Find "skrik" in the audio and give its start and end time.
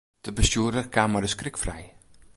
1.33-1.57